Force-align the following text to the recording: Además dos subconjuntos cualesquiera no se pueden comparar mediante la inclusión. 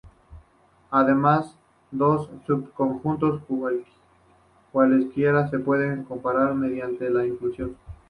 Además 0.89 1.55
dos 1.91 2.27
subconjuntos 2.47 3.39
cualesquiera 4.71 5.43
no 5.43 5.49
se 5.51 5.59
pueden 5.59 6.05
comparar 6.05 6.55
mediante 6.55 7.07
la 7.11 7.23
inclusión. 7.27 7.77